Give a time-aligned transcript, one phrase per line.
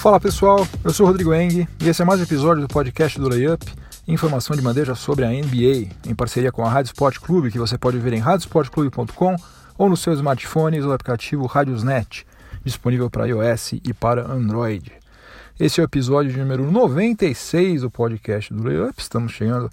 [0.00, 3.20] Fala pessoal, eu sou o Rodrigo Eng e esse é mais um episódio do podcast
[3.20, 3.66] do Layup,
[4.08, 7.76] informação de bandeja sobre a NBA, em parceria com a Rádio Sport Clube, que você
[7.76, 9.36] pode ver em radiosportclube.com
[9.76, 12.26] ou nos seus smartphones o aplicativo Radiosnet,
[12.64, 14.90] disponível para iOS e para Android.
[15.60, 19.68] Esse é o episódio número 96 do podcast do Layup, estamos chegando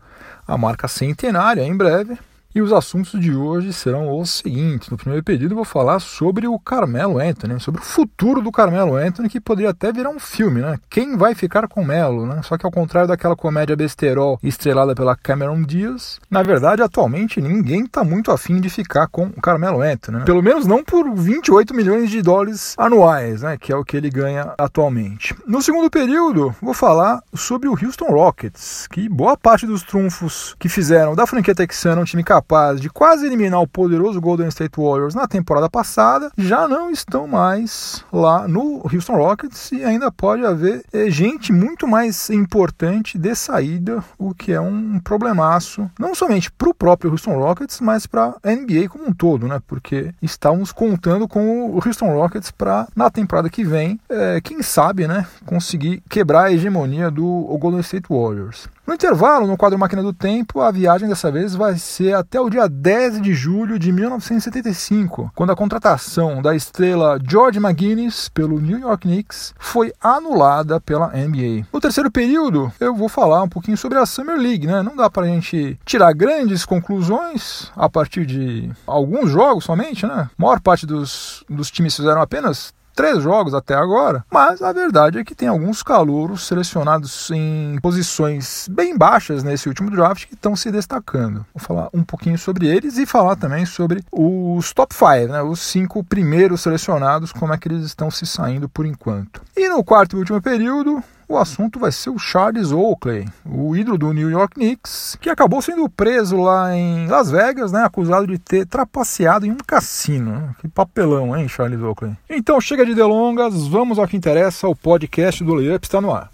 [0.46, 2.18] à marca centenária em breve.
[2.58, 4.90] E os assuntos de hoje serão os seguintes.
[4.90, 9.30] No primeiro período vou falar sobre o Carmelo Anthony, sobre o futuro do Carmelo Anthony,
[9.30, 10.80] que poderia até virar um filme, né?
[10.90, 12.42] Quem vai ficar com Melo, né?
[12.42, 17.84] Só que ao contrário daquela comédia besterol estrelada pela Cameron Diaz, na verdade, atualmente ninguém
[17.84, 20.26] está muito afim de ficar com o Carmelo Anthony, né?
[20.26, 23.56] Pelo menos não por 28 milhões de dólares anuais, né?
[23.56, 25.36] Que é o que ele ganha atualmente.
[25.46, 30.68] No segundo período, vou falar sobre o Houston Rockets, que boa parte dos trunfos que
[30.68, 34.80] fizeram da franquia texana um time capaz capaz de quase eliminar o poderoso Golden State
[34.80, 40.46] Warriors na temporada passada, já não estão mais lá no Houston Rockets e ainda pode
[40.46, 46.50] haver é, gente muito mais importante de saída, o que é um problemaço, não somente
[46.50, 49.62] para o próprio Houston Rockets, mas para a NBA como um todo, né?
[49.68, 55.06] Porque estamos contando com o Houston Rockets para, na temporada que vem, é, quem sabe,
[55.06, 57.26] né, conseguir quebrar a hegemonia do
[57.60, 58.70] Golden State Warriors.
[58.88, 62.68] No intervalo, no quadro Máquina do Tempo, a viagem dessa vez vai ser o dia
[62.68, 69.08] 10 de julho de 1975, quando a contratação da estrela George McGuinness pelo New York
[69.08, 71.66] Knicks foi anulada pela NBA.
[71.72, 74.84] No terceiro período, eu vou falar um pouquinho sobre a Summer League, né?
[74.84, 80.30] Não dá pra gente tirar grandes conclusões a partir de alguns jogos somente, né?
[80.38, 85.20] A maior parte dos, dos times fizeram apenas três jogos até agora, mas a verdade
[85.20, 90.56] é que tem alguns calouros selecionados em posições bem baixas nesse último draft que estão
[90.56, 91.46] se destacando.
[91.54, 95.60] Vou falar um pouquinho sobre eles e falar também sobre os top 5, né, os
[95.60, 99.44] cinco primeiros selecionados, como é que eles estão se saindo por enquanto.
[99.56, 103.98] E no quarto e último período, o assunto vai ser o Charles Oakley, o ídolo
[103.98, 108.38] do New York Knicks, que acabou sendo preso lá em Las Vegas, né, acusado de
[108.38, 110.56] ter trapaceado em um cassino.
[110.60, 112.16] Que papelão, hein, Charles Oakley?
[112.30, 116.30] Então chega de delongas, vamos ao que interessa, o podcast do Layup está no ar.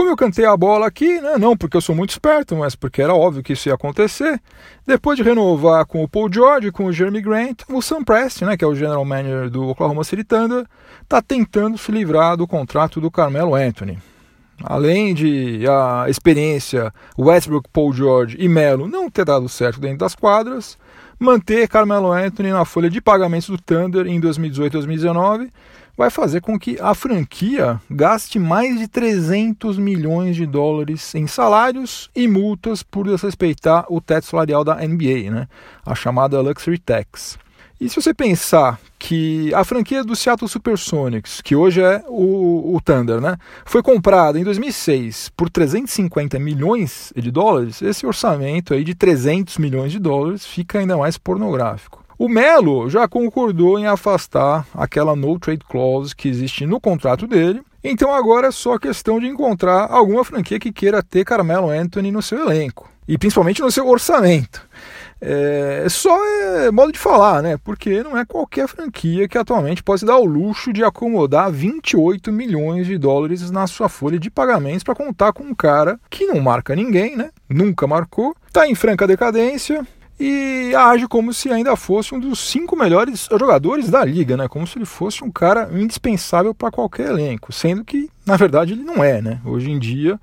[0.00, 3.02] Como eu cantei a bola aqui, né, não porque eu sou muito esperto, mas porque
[3.02, 4.40] era óbvio que isso ia acontecer,
[4.86, 8.56] depois de renovar com o Paul George, com o Jeremy Grant, o Sam Preston, né,
[8.56, 10.64] que é o general manager do Oklahoma City Thunder,
[11.02, 13.98] está tentando se livrar do contrato do Carmelo Anthony.
[14.64, 20.14] Além de a experiência Westbrook, Paul George e Melo não ter dado certo dentro das
[20.14, 20.78] quadras,
[21.18, 25.50] manter Carmelo Anthony na folha de pagamentos do Thunder em 2018 e 2019
[26.00, 32.08] vai fazer com que a franquia gaste mais de 300 milhões de dólares em salários
[32.16, 35.46] e multas por desrespeitar o teto salarial da NBA, né?
[35.84, 37.38] a chamada Luxury Tax.
[37.78, 42.80] E se você pensar que a franquia do Seattle Supersonics, que hoje é o, o,
[42.80, 43.36] Thunder, né,
[43.66, 49.92] foi comprada em 2006 por 350 milhões de dólares, esse orçamento aí de 300 milhões
[49.92, 51.99] de dólares fica ainda mais pornográfico.
[52.20, 57.62] O Melo já concordou em afastar aquela no trade clause que existe no contrato dele.
[57.82, 62.20] Então agora é só questão de encontrar alguma franquia que queira ter Carmelo Anthony no
[62.20, 64.68] seu elenco e principalmente no seu orçamento.
[65.18, 67.56] É só é modo de falar, né?
[67.64, 72.86] Porque não é qualquer franquia que atualmente pode dar o luxo de acomodar 28 milhões
[72.86, 76.76] de dólares na sua folha de pagamentos para contar com um cara que não marca
[76.76, 77.30] ninguém, né?
[77.48, 79.86] Nunca marcou, está em franca decadência,
[80.20, 84.46] e age como se ainda fosse um dos cinco melhores jogadores da liga, né?
[84.48, 88.82] Como se ele fosse um cara indispensável para qualquer elenco, sendo que na verdade ele
[88.82, 89.40] não é, né?
[89.46, 90.20] Hoje em dia,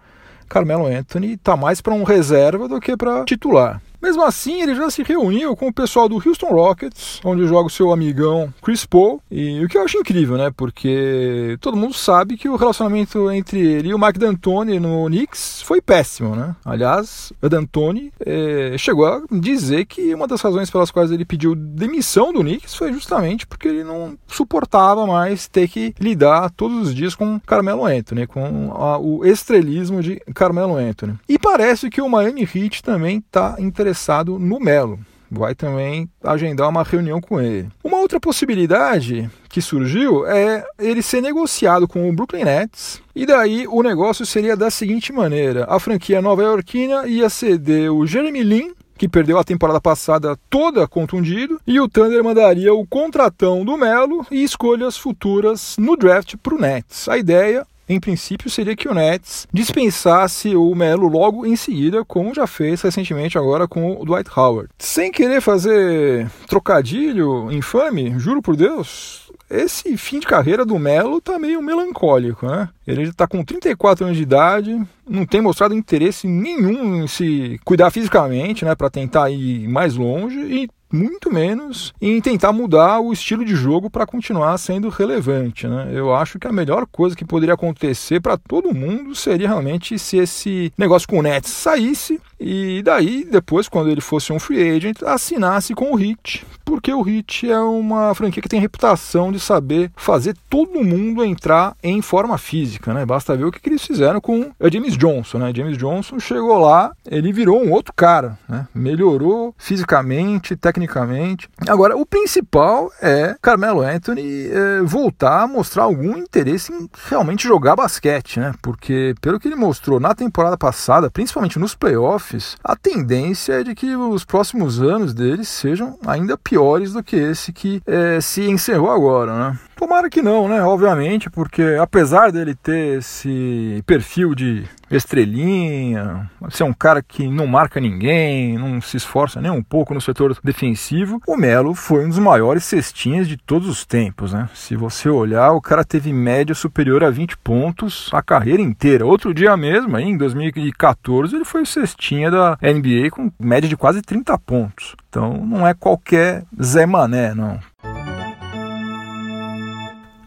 [0.47, 3.81] Carmelo Anthony está mais para um reserva do que para titular.
[4.01, 7.71] Mesmo assim, ele já se reuniu com o pessoal do Houston Rockets, onde joga o
[7.71, 10.51] seu amigão Chris Paul, e o que eu acho incrível, né?
[10.55, 15.61] Porque todo mundo sabe que o relacionamento entre ele e o Mike D'Antoni no Knicks
[15.63, 16.55] foi péssimo, né?
[16.63, 21.55] Aliás, o D'Antoni é, chegou a dizer que uma das razões pelas quais ele pediu
[21.55, 26.95] demissão do Knicks foi justamente porque ele não suportava mais ter que lidar todos os
[26.95, 31.15] dias com Carmelo Anthony, com a, o estrelismo de Carmelo Anthony.
[31.27, 34.99] E parece que o Miami Heat também está interessado interessado no Melo.
[35.29, 37.67] Vai também agendar uma reunião com ele.
[37.83, 43.01] Uma outra possibilidade que surgiu é ele ser negociado com o Brooklyn Nets.
[43.13, 48.43] E daí o negócio seria da seguinte maneira: a franquia nova-iorquina ia ceder o Jeremy
[48.43, 53.77] Lin que perdeu a temporada passada toda contundido, e o Thunder mandaria o contratão do
[53.77, 57.07] Melo e escolhas futuras no draft para o Nets.
[57.07, 62.33] A ideia em princípio, seria que o Nets dispensasse o Melo logo em seguida, como
[62.33, 64.69] já fez recentemente agora com o Dwight Howard.
[64.77, 71.39] Sem querer fazer trocadilho infame, juro por Deus, esse fim de carreira do Melo tá
[71.39, 72.67] meio melancólico, né?
[72.85, 77.89] Ele está com 34 anos de idade, não tem mostrado interesse nenhum em se cuidar
[77.89, 83.43] fisicamente, né, para tentar ir mais longe e muito menos em tentar mudar o estilo
[83.43, 85.67] de jogo para continuar sendo relevante.
[85.67, 85.89] Né?
[85.93, 90.17] Eu acho que a melhor coisa que poderia acontecer para todo mundo seria realmente se
[90.17, 95.01] esse negócio com o Nets saísse e daí, depois, quando ele fosse um free agent,
[95.03, 99.91] assinasse com o Heat, porque o Heat é uma franquia que tem reputação de saber
[99.95, 102.93] fazer todo mundo entrar em forma física.
[102.93, 103.05] Né?
[103.05, 105.39] Basta ver o que, eles fizeram com o James Johnson.
[105.39, 105.51] Né?
[105.55, 108.67] James Johnson chegou lá, ele virou um outro cara, né?
[108.73, 111.49] melhorou fisicamente, tecnicamente.
[111.67, 117.75] Agora, o principal é Carmelo Anthony é, voltar a mostrar algum interesse em realmente jogar
[117.75, 118.53] basquete, né?
[118.61, 123.73] Porque, pelo que ele mostrou na temporada passada, principalmente nos playoffs, a tendência é de
[123.73, 128.91] que os próximos anos dele sejam ainda piores do que esse que é, se encerrou
[128.91, 129.59] agora, né?
[129.77, 130.61] Tomara que não, né?
[130.63, 137.79] Obviamente, porque apesar dele ter esse perfil de estrelinha, ser um cara que não marca
[137.79, 142.17] ninguém, não se esforça nem um pouco no setor defensivo, o Melo foi um dos
[142.17, 144.49] maiores cestinhas de todos os tempos, né?
[144.53, 149.05] Se você olhar, o cara teve média superior a 20 pontos a carreira inteira.
[149.05, 154.01] Outro dia mesmo, aí, em 2014, ele foi cestinha da NBA com média de quase
[154.01, 154.95] 30 pontos.
[155.09, 157.59] Então não é qualquer Zé Mané, não.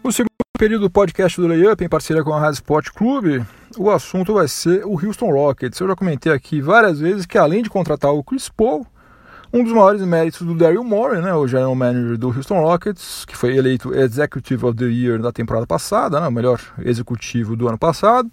[0.03, 3.45] No segundo período do podcast do Layup, em parceria com a Rádio Sport Clube,
[3.77, 5.79] o assunto vai ser o Houston Rockets.
[5.79, 8.85] Eu já comentei aqui várias vezes que, além de contratar o Chris Paul,
[9.53, 13.37] um dos maiores méritos do Daryl Morey, né, o general manager do Houston Rockets, que
[13.37, 17.77] foi eleito Executive of the Year da temporada passada, né, o melhor executivo do ano
[17.77, 18.31] passado,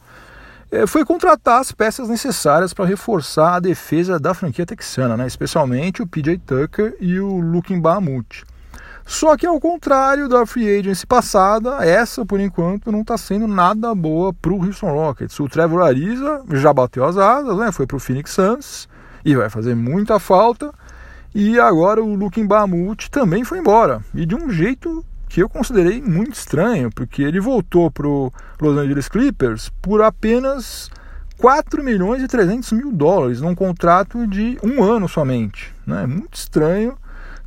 [0.71, 6.01] é, foi contratar as peças necessárias para reforçar a defesa da franquia texana, né, especialmente
[6.01, 8.47] o PJ Tucker e o Lukin Bahamut.
[9.09, 13.95] Só que ao contrário da free agency passada, essa por enquanto não está sendo nada
[13.95, 15.41] boa para o Houston Rockets.
[15.41, 17.73] O Trevor Ariza já bateu as asas, né?
[17.73, 18.87] foi para o Phoenix Suns
[19.25, 20.71] e vai fazer muita falta.
[21.35, 24.03] E agora o Luke Bamut também foi embora.
[24.15, 28.77] E de um jeito que eu considerei muito estranho, porque ele voltou para o Los
[28.77, 30.91] Angeles Clippers por apenas
[31.39, 35.75] 4 milhões e 300 mil dólares num contrato de um ano somente.
[35.87, 36.07] Né?
[36.07, 36.95] Muito estranho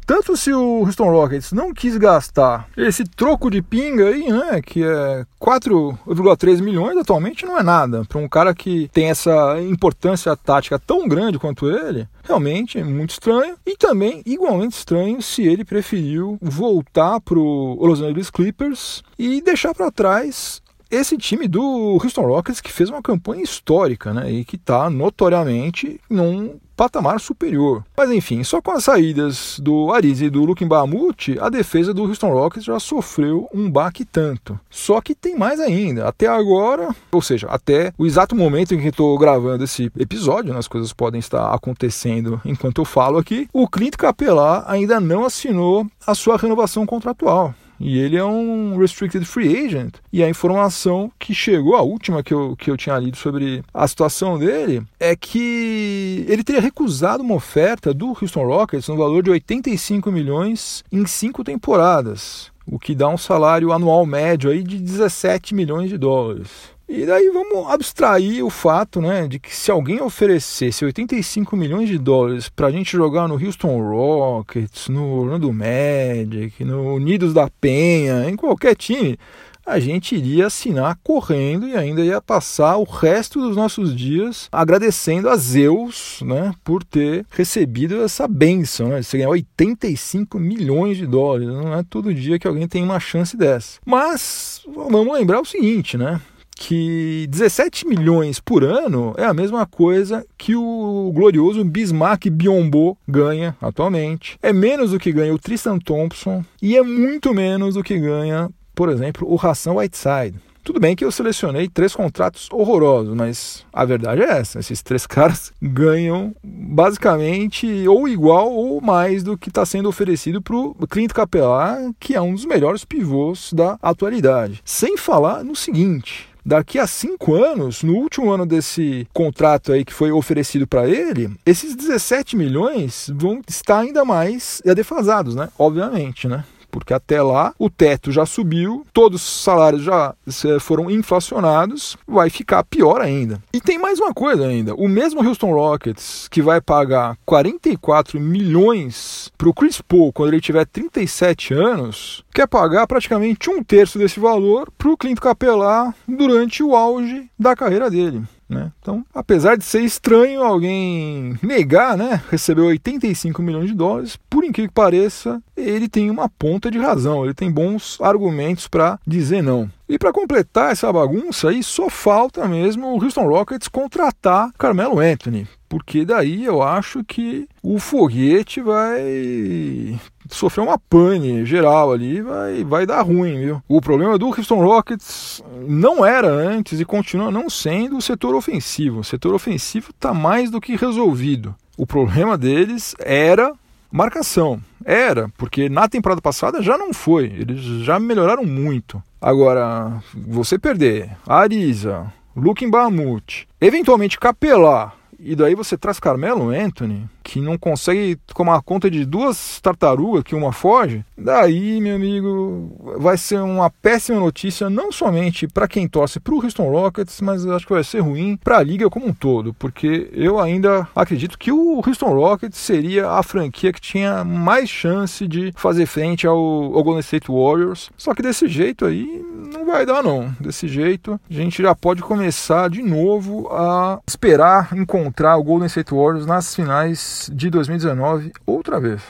[0.05, 4.83] tanto se o Houston Rockets não quis gastar esse troco de pinga aí, né, que
[4.83, 10.79] é 4,3 milhões atualmente não é nada para um cara que tem essa importância tática
[10.79, 12.07] tão grande quanto ele.
[12.23, 18.01] Realmente é muito estranho e também igualmente estranho se ele preferiu voltar para o Los
[18.01, 20.60] Angeles Clippers e deixar para trás
[20.91, 25.99] esse time do Houston Rockets que fez uma campanha histórica, né, e que está notoriamente
[26.09, 27.83] num patamar superior.
[27.95, 32.03] Mas enfim, só com as saídas do Arize e do Lukin Bahamut, a defesa do
[32.03, 34.59] Houston Rockets já sofreu um baque tanto.
[34.67, 36.07] Só que tem mais ainda.
[36.07, 40.59] Até agora, ou seja, até o exato momento em que estou gravando esse episódio, né,
[40.59, 45.85] as coisas podem estar acontecendo enquanto eu falo aqui, o Clint Capelá ainda não assinou
[46.05, 47.53] a sua renovação contratual.
[47.81, 49.95] E ele é um restricted free agent.
[50.13, 53.87] E a informação que chegou, a última que eu, que eu tinha lido sobre a
[53.87, 59.31] situação dele, é que ele teria recusado uma oferta do Houston Rockets no valor de
[59.31, 65.55] 85 milhões em cinco temporadas, o que dá um salário anual médio aí de 17
[65.55, 66.49] milhões de dólares.
[66.93, 71.97] E daí vamos abstrair o fato né, de que se alguém oferecesse 85 milhões de
[71.97, 78.29] dólares para a gente jogar no Houston Rockets, no Orlando Magic, no Unidos da Penha,
[78.29, 79.17] em qualquer time,
[79.65, 85.29] a gente iria assinar correndo e ainda ia passar o resto dos nossos dias agradecendo
[85.29, 88.89] a Zeus né, por ter recebido essa benção.
[88.89, 89.01] Né?
[89.01, 91.47] Você ganhar 85 milhões de dólares.
[91.47, 93.79] Não é todo dia que alguém tem uma chance dessa.
[93.85, 96.19] Mas vamos lembrar o seguinte, né?
[96.61, 103.57] Que 17 milhões por ano é a mesma coisa que o glorioso Bismarck Biombo ganha
[103.59, 104.37] atualmente.
[104.43, 108.47] É menos do que ganha o Tristan Thompson e é muito menos do que ganha,
[108.75, 110.39] por exemplo, o Ração Whiteside.
[110.63, 115.07] Tudo bem que eu selecionei três contratos horrorosos, mas a verdade é essa: esses três
[115.07, 121.11] caras ganham basicamente ou igual ou mais do que está sendo oferecido para o Clint
[121.11, 124.61] Capela, que é um dos melhores pivôs da atualidade.
[124.63, 129.93] Sem falar no seguinte: daqui a cinco anos, no último ano desse contrato aí que
[129.93, 135.49] foi oferecido para ele, esses 17 milhões vão estar ainda mais defasados, né?
[135.57, 136.43] Obviamente, né?
[136.71, 140.15] Porque até lá o teto já subiu, todos os salários já
[140.59, 143.41] foram inflacionados, vai ficar pior ainda.
[143.53, 149.31] E tem mais uma coisa ainda: o mesmo Houston Rockets que vai pagar 44 milhões
[149.37, 154.19] para o Chris Paul quando ele tiver 37 anos, quer pagar praticamente um terço desse
[154.19, 158.23] valor para o Clint Capela durante o auge da carreira dele.
[158.51, 158.69] Né?
[158.81, 164.67] Então, apesar de ser estranho alguém negar, né, recebeu 85 milhões de dólares, por incrível
[164.69, 169.71] que pareça, ele tem uma ponta de razão, ele tem bons argumentos para dizer não.
[169.87, 175.47] E para completar essa bagunça aí, só falta mesmo o Houston Rockets contratar Carmelo Anthony,
[175.71, 179.97] porque daí eu acho que o foguete vai
[180.29, 183.63] sofrer uma pane geral ali, vai, vai dar ruim, viu?
[183.69, 188.99] O problema do Houston Rockets não era antes e continua não sendo o setor ofensivo.
[188.99, 191.55] O setor ofensivo está mais do que resolvido.
[191.77, 193.53] O problema deles era
[193.89, 194.61] marcação.
[194.83, 197.27] Era, porque na temporada passada já não foi.
[197.27, 199.01] Eles já melhoraram muito.
[199.21, 207.39] Agora, você perder Ariza, Luke Bahamut, eventualmente Capelar, e daí você traz Carmelo Anthony, que
[207.39, 213.39] não consegue tomar conta de duas tartarugas que uma foge, daí, meu amigo, vai ser
[213.39, 217.73] uma péssima notícia não somente para quem torce para o Houston Rockets, mas acho que
[217.73, 221.81] vai ser ruim para a liga como um todo, porque eu ainda acredito que o
[221.85, 226.99] Houston Rockets seria a franquia que tinha mais chance de fazer frente ao, ao Golden
[226.99, 227.89] State Warriors.
[227.97, 229.23] Só que desse jeito aí
[229.53, 230.33] não vai dar não.
[230.39, 235.93] Desse jeito a gente já pode começar de novo a esperar encontrar o Golden State
[235.93, 239.01] Warriors nas finais de 2019 outra vez.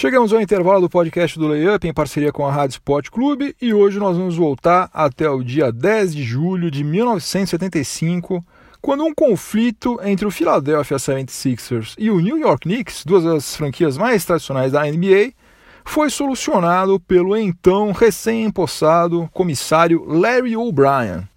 [0.00, 3.74] Chegamos ao intervalo do podcast do Layup em parceria com a Rádio Sport Clube e
[3.74, 8.42] hoje nós vamos voltar até o dia 10 de julho de 1975,
[8.80, 13.98] quando um conflito entre o Philadelphia 76ers e o New York Knicks, duas das franquias
[13.98, 15.34] mais tradicionais da NBA,
[15.84, 21.28] foi solucionado pelo então recém-empossado comissário Larry O'Brien.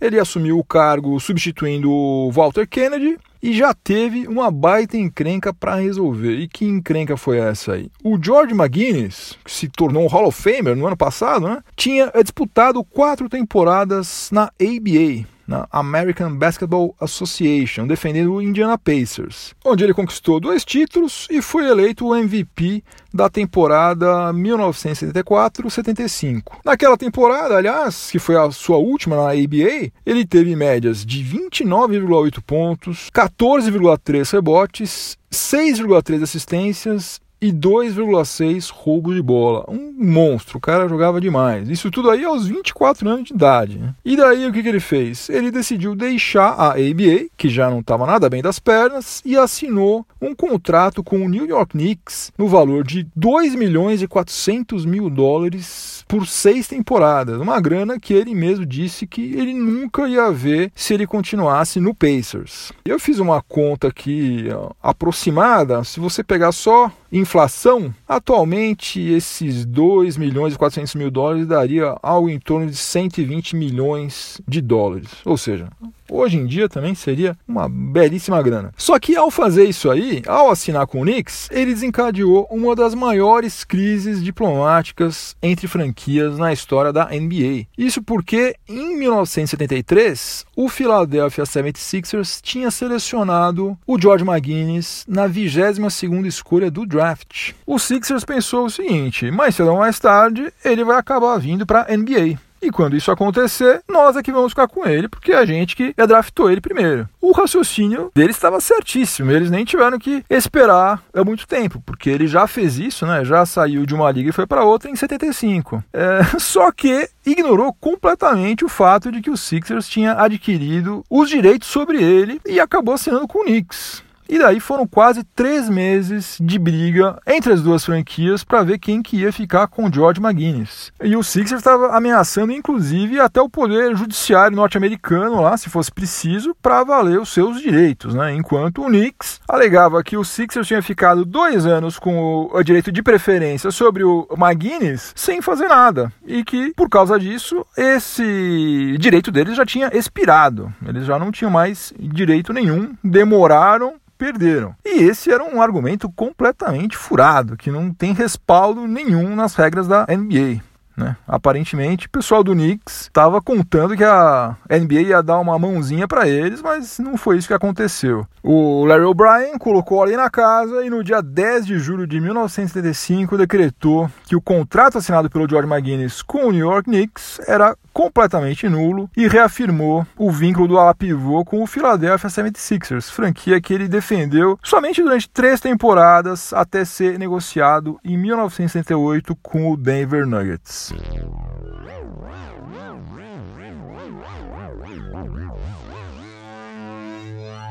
[0.00, 6.36] Ele assumiu o cargo substituindo Walter Kennedy e já teve uma baita encrenca para resolver.
[6.38, 7.90] E que encrenca foi essa aí?
[8.02, 12.12] O George McGuinness, que se tornou um Hall of Famer no ano passado, né, tinha
[12.22, 19.94] disputado quatro temporadas na ABA, na American Basketball Association, defendendo o Indiana Pacers, onde ele
[19.94, 26.42] conquistou dois títulos e foi eleito o MVP da temporada 1974-75.
[26.62, 32.42] Naquela temporada, aliás, que foi a sua última na ABA, ele teve médias de 29,8
[32.46, 39.64] pontos, 14,3 rebotes, 6,3 assistências e 2,6 roubos de bola.
[39.68, 41.68] Um monstro, o cara jogava demais.
[41.68, 43.78] Isso tudo aí aos 24 anos de idade.
[43.78, 43.94] Né?
[44.04, 45.28] E daí o que, que ele fez?
[45.28, 50.06] Ele decidiu deixar a ABA, que já não estava nada bem das pernas, e assinou
[50.20, 55.10] um contrato com o New York Knicks no valor de 2 milhões e 400 mil
[55.10, 57.40] dólares por seis temporadas.
[57.40, 61.94] Uma grana que ele mesmo disse que ele nunca ia ver se ele continuasse no
[61.94, 62.72] Pacers.
[62.84, 70.16] Eu fiz uma conta aqui ó, aproximada, se você pegar só inflação, atualmente esses 2
[70.16, 75.08] milhões e 400 mil dólares daria algo em torno de 120 milhões de dólares.
[75.24, 75.68] Ou seja,
[76.10, 78.72] hoje em dia também seria uma belíssima grana.
[78.76, 82.94] Só que ao fazer isso aí, ao assinar com o Knicks, ele desencadeou uma das
[82.94, 87.66] maiores crises diplomáticas entre franquias na história da NBA.
[87.76, 96.70] Isso porque em 1973, o Philadelphia 76ers tinha selecionado o George McGuinness na 22ª escolha
[96.70, 97.52] do draft.
[97.66, 101.82] O Sixers pensou o seguinte, mais cedo ou mais tarde, ele vai acabar vindo para
[101.82, 102.47] a NBA.
[102.60, 105.76] E quando isso acontecer, nós é que vamos ficar com ele, porque é a gente
[105.76, 107.08] que draftou ele primeiro.
[107.20, 112.26] O raciocínio dele estava certíssimo, eles nem tiveram que esperar há muito tempo, porque ele
[112.26, 113.24] já fez isso, né?
[113.24, 115.82] Já saiu de uma liga e foi para outra em 75.
[115.92, 121.68] É, só que ignorou completamente o fato de que o Sixers tinha adquirido os direitos
[121.68, 124.07] sobre ele e acabou assinando com o Knicks.
[124.28, 129.02] E daí foram quase três meses de briga entre as duas franquias para ver quem
[129.02, 130.92] que ia ficar com George McGuinness.
[131.02, 136.54] E o Sixers estava ameaçando, inclusive, até o poder judiciário norte-americano lá, se fosse preciso,
[136.60, 138.34] para valer os seus direitos, né?
[138.34, 142.92] Enquanto o Knicks alegava que o Sixers tinha ficado dois anos com o, o direito
[142.92, 149.30] de preferência sobre o McGuinness sem fazer nada e que, por causa disso, esse direito
[149.30, 150.72] deles já tinha expirado.
[150.86, 152.92] Eles já não tinham mais direito nenhum.
[153.02, 154.74] Demoraram perderam.
[154.84, 160.04] E esse era um argumento completamente furado, que não tem respaldo nenhum nas regras da
[160.08, 160.60] NBA.
[160.98, 161.16] Né?
[161.28, 166.26] Aparentemente, o pessoal do Knicks estava contando que a NBA ia dar uma mãozinha para
[166.26, 168.26] eles, mas não foi isso que aconteceu.
[168.42, 173.38] O Larry O'Brien colocou ali na casa e no dia 10 de julho de 1975
[173.38, 178.68] decretou que o contrato assinado pelo George McGuinness com o New York Knicks era completamente
[178.68, 183.88] nulo e reafirmou o vínculo do ala pivô com o Philadelphia 76ers, franquia que ele
[183.88, 190.94] defendeu somente durante três temporadas até ser negociado em 1978 com o Denver Nuggets.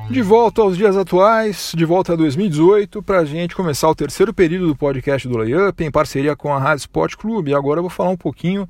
[0.10, 4.34] De volta aos dias atuais, de volta a 2018, para a gente começar o terceiro
[4.34, 7.51] período do podcast do Layup em parceria com a Rádio Sport Clube.
[7.51, 8.67] E agora eu vou falar um pouquinho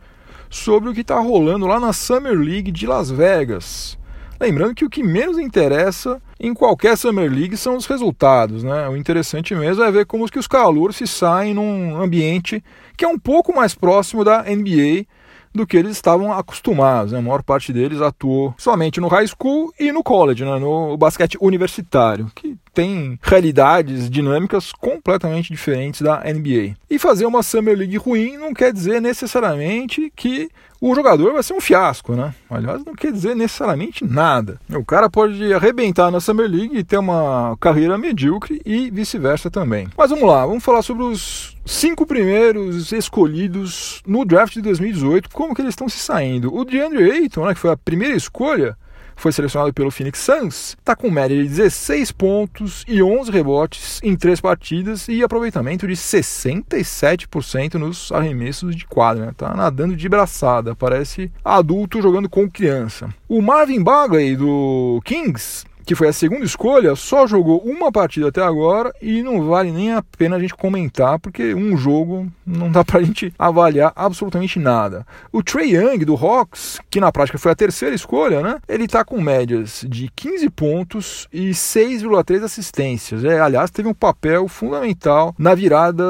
[0.49, 3.97] sobre o que está rolando lá na Summer League de Las Vegas.
[4.39, 8.87] Lembrando que o que menos interessa em qualquer Summer League são os resultados, né?
[8.87, 12.63] O interessante mesmo é ver como que os calouros se saem num ambiente
[12.95, 15.05] que é um pouco mais próximo da NBA
[15.53, 17.11] do que eles estavam acostumados.
[17.11, 17.19] Né?
[17.19, 20.59] A maior parte deles atuou somente no high school e no college, né?
[20.59, 26.75] no basquete universitário, que tem realidades dinâmicas completamente diferentes da NBA.
[26.87, 30.47] E fazer uma Summer League ruim não quer dizer necessariamente que
[30.79, 32.35] o jogador vai ser um fiasco, né?
[32.47, 34.59] Aliás, não quer dizer necessariamente nada.
[34.69, 39.87] O cara pode arrebentar na Summer League e ter uma carreira medíocre e vice-versa também.
[39.97, 45.55] Mas vamos lá, vamos falar sobre os cinco primeiros escolhidos no draft de 2018, como
[45.55, 46.55] que eles estão se saindo.
[46.55, 48.77] O DeAndre Ayton, né, que foi a primeira escolha,
[49.17, 54.15] foi selecionado pelo Phoenix Suns, está com média de 16 pontos e 11 rebotes em
[54.15, 59.25] três partidas e aproveitamento de 67% nos arremessos de quadra.
[59.25, 59.33] Né?
[59.35, 63.09] Tá nadando de braçada, parece adulto jogando com criança.
[63.27, 68.43] O Marvin Bagley do Kings que foi a segunda escolha, só jogou uma partida até
[68.43, 72.83] agora e não vale nem a pena a gente comentar, porque um jogo não dá
[72.83, 75.07] pra gente avaliar absolutamente nada.
[75.31, 78.59] O Trey Young do Hawks, que na prática foi a terceira escolha, né?
[78.67, 83.23] Ele tá com médias de 15 pontos e 6,3 assistências.
[83.23, 86.03] É, aliás, teve um papel fundamental na virada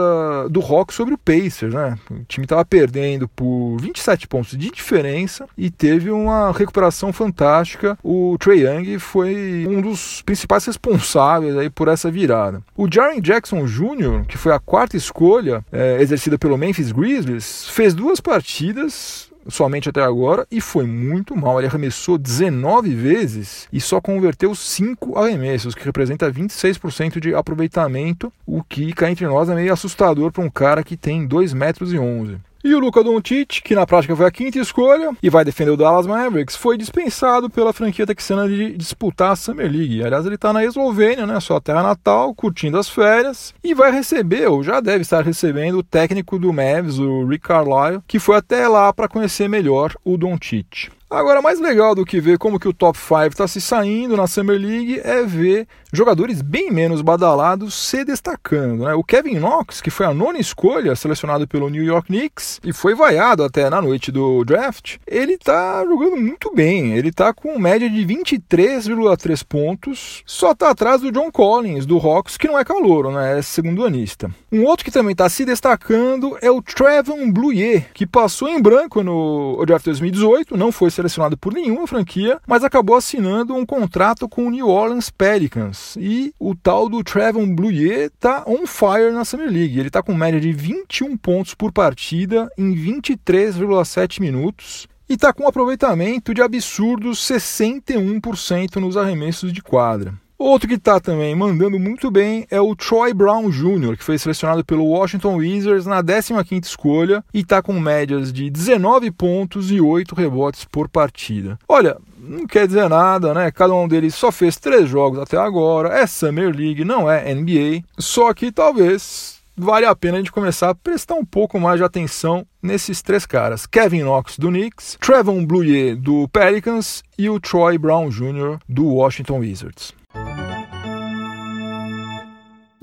[0.50, 2.00] do Hawks sobre o Pacers, né?
[2.10, 7.96] O time estava perdendo por 27 pontos de diferença e teve uma recuperação fantástica.
[8.04, 12.62] O Trey Young foi um dos principais responsáveis aí por essa virada.
[12.76, 17.94] O Jaren Jackson Jr., que foi a quarta escolha é, exercida pelo Memphis Grizzlies, fez
[17.94, 21.60] duas partidas somente até agora e foi muito mal.
[21.60, 28.64] Ele arremessou 19 vezes e só converteu 5 arremessos, que representa 26% de aproveitamento, o
[28.64, 32.00] que cá entre nós é meio assustador para um cara que tem 2 metros e
[32.00, 32.38] 11.
[32.64, 35.78] E o Luca Doncic, que na prática foi a quinta escolha e vai defender o
[35.78, 40.04] Dallas Mavericks, foi dispensado pela franquia texana de disputar a Summer League.
[40.04, 44.48] Aliás, ele está na Eslovênia, né, sua terra natal, curtindo as férias e vai receber,
[44.48, 48.68] ou já deve estar recebendo, o técnico do Mavs, o Rick Carlisle, que foi até
[48.68, 50.90] lá para conhecer melhor o Doncic.
[51.10, 54.28] Agora, mais legal do que ver como que o top 5 está se saindo na
[54.28, 58.84] Summer League é ver jogadores bem menos badalados se destacando.
[58.84, 58.94] Né?
[58.94, 62.94] O Kevin Knox, que foi a nona escolha, selecionado pelo New York Knicks e foi
[62.94, 66.92] vaiado até na noite do draft, ele está jogando muito bem.
[66.92, 72.36] Ele está com média de 23,3 pontos, só está atrás do John Collins, do Hawks,
[72.36, 73.40] que não é calouro, né?
[73.40, 74.30] é segundo anista.
[74.52, 79.02] Um outro que também está se destacando é o Trevon Bluyer, que passou em branco
[79.02, 84.48] no draft 2018, não foi selecionado por nenhuma franquia, mas acabou assinando um contrato com
[84.48, 85.96] o New Orleans Pelicans.
[86.00, 89.80] E o tal do Trevon Bluyer tá on fire na Summer League.
[89.80, 95.44] Ele tá com média de 21 pontos por partida em 23,7 minutos e está com
[95.44, 100.14] um aproveitamento de absurdos 61% nos arremessos de quadra.
[100.40, 104.64] Outro que está também mandando muito bem é o Troy Brown Jr., que foi selecionado
[104.64, 110.14] pelo Washington Wizards na 15ª escolha e está com médias de 19 pontos e 8
[110.14, 111.58] rebotes por partida.
[111.68, 113.50] Olha, não quer dizer nada, né?
[113.50, 117.84] Cada um deles só fez três jogos até agora, é Summer League, não é NBA.
[117.98, 121.84] Só que talvez vale a pena a gente começar a prestar um pouco mais de
[121.84, 127.78] atenção nesses três caras: Kevin Knox do Knicks, Trevon Bluyer do Pelicans e o Troy
[127.80, 128.60] Brown Jr.
[128.70, 129.97] do Washington Wizards.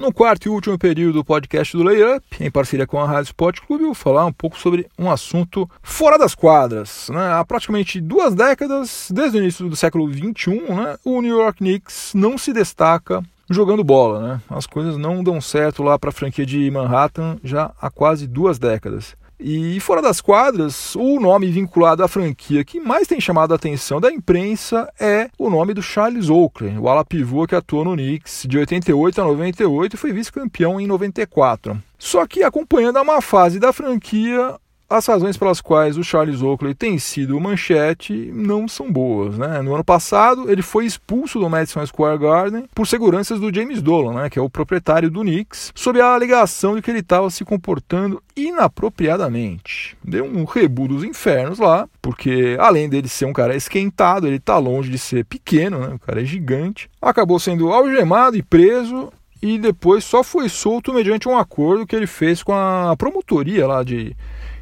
[0.05, 3.61] No quarto e último período do podcast do Layup, em parceria com a Rádio Sport
[3.61, 7.09] Clube, eu vou falar um pouco sobre um assunto fora das quadras.
[7.09, 7.33] Né?
[7.33, 12.13] Há praticamente duas décadas, desde o início do século XXI, né, o New York Knicks
[12.15, 14.29] não se destaca jogando bola.
[14.29, 14.41] Né?
[14.51, 18.59] As coisas não dão certo lá para a franquia de Manhattan já há quase duas
[18.59, 19.17] décadas.
[19.47, 24.01] E fora das quadras, o nome vinculado à franquia que mais tem chamado a atenção
[24.01, 28.47] da imprensa é o nome do Charles Oakley, o ala pivô que atuou no Knicks
[28.49, 31.79] de 88 a 98 e foi vice-campeão em 94.
[31.99, 34.55] Só que acompanhando a má fase da franquia,
[34.89, 39.39] as razões pelas quais o Charles Oakley tem sido manchete não são boas.
[39.39, 39.63] Né?
[39.63, 44.23] No ano passado, ele foi expulso do Madison Square Garden por seguranças do James Dolan,
[44.23, 47.45] né, que é o proprietário do Knicks, sob a alegação de que ele estava se
[47.45, 49.97] comportando inapropriadamente.
[50.03, 54.59] Deu um rebu dos infernos lá, porque além dele ser um cara esquentado, ele está
[54.59, 55.95] longe de ser pequeno, né?
[55.95, 56.91] o cara é gigante.
[57.01, 59.13] Acabou sendo algemado e preso
[59.45, 63.83] e depois só foi solto mediante um acordo que ele fez com a promotoria lá
[63.83, 64.17] de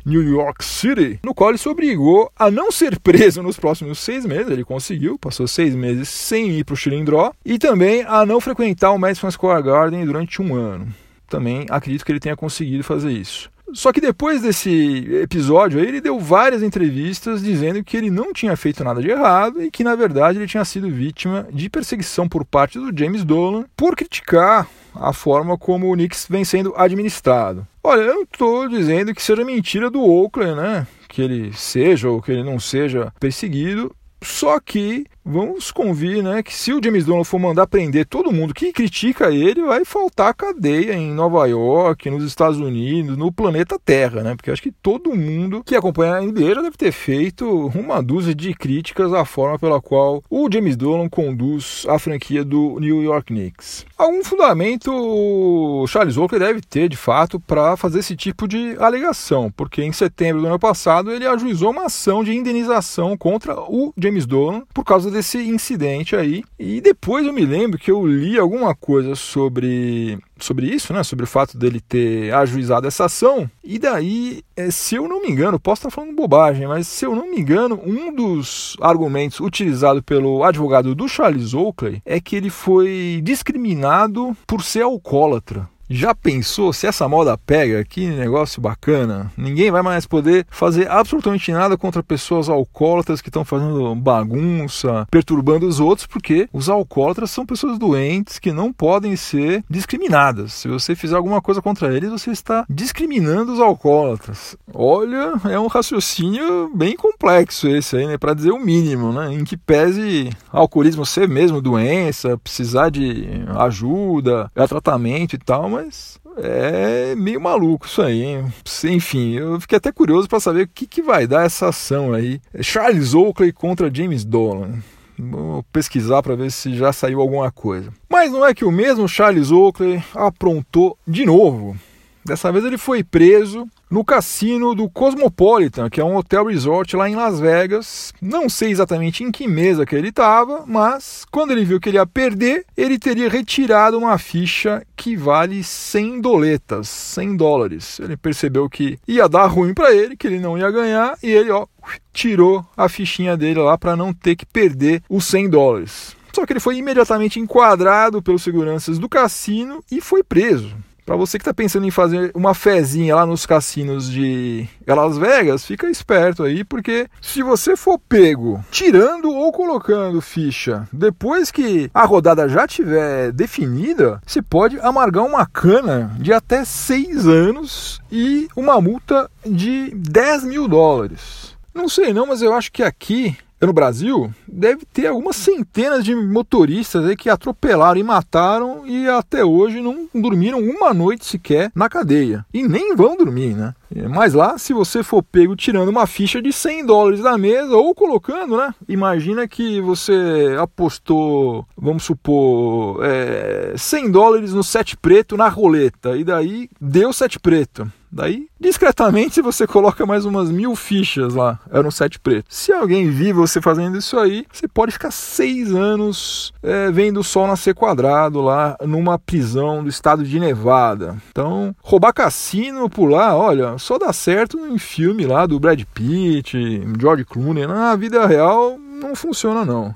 [0.05, 4.27] New York City, no qual ele se obrigou a não ser preso nos próximos seis
[4.27, 4.51] meses.
[4.51, 8.93] Ele conseguiu, passou seis meses sem ir para o Chilindró, e também a não frequentar
[8.93, 10.93] o Madison Square Garden durante um ano.
[11.29, 13.51] Também acredito que ele tenha conseguido fazer isso.
[13.73, 18.85] Só que depois desse episódio ele deu várias entrevistas dizendo que ele não tinha feito
[18.85, 22.79] nada de errado e que, na verdade, ele tinha sido vítima de perseguição por parte
[22.79, 27.67] do James Dolan por criticar a forma como o Knicks vem sendo administrado.
[27.85, 30.87] Olha, eu estou dizendo que seja mentira do Oakland, né?
[31.09, 33.95] Que ele seja ou que ele não seja perseguido.
[34.23, 38.55] Só que vamos convir, né, que se o James Dolan for mandar prender todo mundo
[38.55, 44.23] que critica ele, vai faltar cadeia em Nova York, nos Estados Unidos, no planeta Terra,
[44.23, 44.35] né?
[44.35, 48.35] Porque acho que todo mundo que acompanha a NBA já deve ter feito uma dúzia
[48.35, 53.33] de críticas à forma pela qual o James Dolan conduz a franquia do New York
[53.33, 53.87] Knicks.
[53.97, 59.83] Algum fundamento Charles Oakley deve ter, de fato, para fazer esse tipo de alegação, porque
[59.83, 64.63] em setembro do ano passado ele ajuizou uma ação de indenização contra o James Dolan
[64.75, 66.43] por causa desse incidente aí.
[66.59, 71.03] E depois eu me lembro que eu li alguma coisa sobre, sobre isso, né?
[71.03, 73.49] Sobre o fato dele ter ajuizado essa ação.
[73.63, 77.15] E daí, eh, se eu não me engano, posso estar falando bobagem, mas se eu
[77.15, 82.51] não me engano, um dos argumentos utilizado pelo advogado do Charles Oakley é que ele
[82.51, 85.69] foi discriminado por ser alcoólatra.
[85.95, 87.85] Já pensou se essa moda pega?
[87.85, 89.31] Que negócio bacana.
[89.37, 95.67] Ninguém vai mais poder fazer absolutamente nada contra pessoas alcoólatras que estão fazendo bagunça, perturbando
[95.67, 100.55] os outros, porque os alcoólatras são pessoas doentes que não podem ser discriminadas.
[100.55, 104.57] Se você fizer alguma coisa contra eles, você está discriminando os alcoólatras.
[104.73, 108.17] Olha, é um raciocínio bem complexo esse aí, né?
[108.17, 109.35] Para dizer o mínimo, né?
[109.35, 116.21] Em que pese alcoolismo ser mesmo doença, precisar de ajuda, tratamento e tal, mas mas
[116.39, 118.53] é meio maluco isso aí, hein?
[118.85, 122.41] Enfim, eu fiquei até curioso para saber o que, que vai dar essa ação aí.
[122.61, 124.79] Charles Oakley contra James Dolan.
[125.19, 127.93] Vou pesquisar para ver se já saiu alguma coisa.
[128.09, 131.77] Mas não é que o mesmo Charles Oakley aprontou de novo.
[132.25, 137.11] Dessa vez ele foi preso no cassino do Cosmopolitan, que é um hotel resort lá
[137.11, 138.15] em Las Vegas.
[138.23, 141.99] Não sei exatamente em que mesa que ele estava, mas quando ele viu que ele
[141.99, 148.01] ia perder, ele teria retirado uma ficha que vale 100 doletas, 100 dólares.
[148.01, 151.51] Ele percebeu que ia dar ruim para ele, que ele não ia ganhar, e ele
[151.51, 151.67] ó,
[152.13, 156.17] tirou a fichinha dele lá para não ter que perder os 100 dólares.
[156.33, 160.75] Só que ele foi imediatamente enquadrado pelos seguranças do cassino e foi preso.
[161.05, 165.65] Para você que está pensando em fazer uma fezinha lá nos cassinos de Las Vegas,
[165.65, 172.05] fica esperto aí, porque se você for pego tirando ou colocando ficha depois que a
[172.05, 178.81] rodada já tiver definida, você pode amargar uma cana de até seis anos e uma
[178.81, 181.57] multa de 10 mil dólares.
[181.75, 186.15] Não sei não, mas eu acho que aqui no Brasil, deve ter algumas centenas de
[186.15, 191.89] motoristas aí que atropelaram e mataram e até hoje não dormiram uma noite sequer na
[191.89, 192.45] cadeia.
[192.53, 193.75] E nem vão dormir, né?
[194.09, 197.95] Mas lá, se você for pego tirando uma ficha de 100 dólares da mesa ou
[197.95, 198.75] colocando, né?
[198.89, 206.25] Imagina que você apostou, vamos supor, é, 100 dólares no sete preto na roleta e
[206.25, 207.91] daí deu sete preto.
[208.15, 211.59] Daí, discretamente, você coloca mais umas mil fichas lá.
[211.71, 212.45] Era um sete preto.
[212.51, 217.25] Se alguém vir você fazendo isso aí, você pode ficar seis anos é, vendo o
[217.25, 221.17] sol nascer quadrado lá numa prisão do estado de Nevada.
[221.31, 226.83] Então, roubar cassino por lá, olha, só dá certo em filme lá do Brad Pitt,
[227.01, 227.67] George Clooney.
[227.67, 229.95] Na vida real, não funciona não.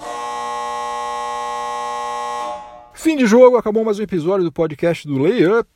[2.94, 5.68] Fim de jogo, acabou mais um episódio do podcast do Layup.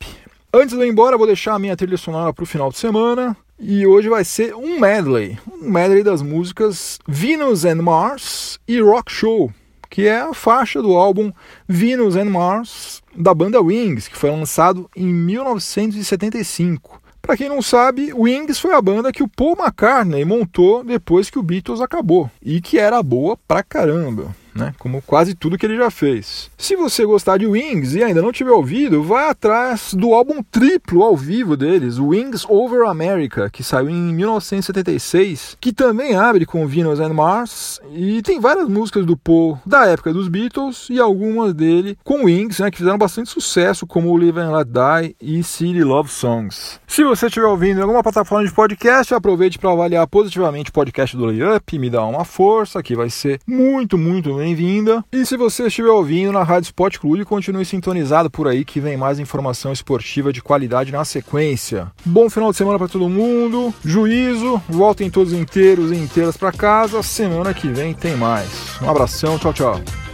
[0.53, 2.77] Antes de eu ir embora, vou deixar a minha trilha sonora para o final de
[2.77, 3.37] semana.
[3.57, 5.37] E hoje vai ser um medley.
[5.49, 9.49] Um medley das músicas Venus and Mars e Rock Show,
[9.89, 11.31] que é a faixa do álbum
[11.69, 17.01] Venus and Mars da banda Wings, que foi lançado em 1975.
[17.21, 21.39] Para quem não sabe, Wings foi a banda que o Paul McCartney montou depois que
[21.39, 24.35] o Beatles acabou e que era boa pra caramba.
[24.53, 24.73] Né?
[24.77, 26.49] Como quase tudo que ele já fez.
[26.57, 31.03] Se você gostar de Wings e ainda não tiver ouvido, vai atrás do álbum triplo
[31.03, 36.99] ao vivo deles, Wings Over America, que saiu em 1976, que também abre com Venus
[36.99, 41.97] and Mars e tem várias músicas do Paul da época dos Beatles e algumas dele
[42.03, 46.09] com Wings, né, que fizeram bastante sucesso, como Live and Let Die e City Love
[46.09, 46.79] Songs.
[46.87, 51.15] Se você estiver ouvindo em alguma plataforma de podcast, aproveite para avaliar positivamente o podcast
[51.15, 55.03] do Layup, me dá uma força, que vai ser muito, muito bem-vinda.
[55.11, 58.97] E se você estiver ouvindo na Rádio Sport Clube, continue sintonizado por aí que vem
[58.97, 61.91] mais informação esportiva de qualidade na sequência.
[62.03, 67.03] Bom final de semana para todo mundo, juízo, voltem todos inteiros e inteiras para casa.
[67.03, 68.49] Semana que vem tem mais.
[68.81, 70.10] Um abração, tchau, tchau.